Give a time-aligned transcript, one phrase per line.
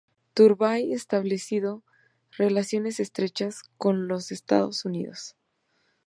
[0.33, 1.83] Turbay restablecido
[2.35, 5.35] relaciones estrechas con los Estados Unidos.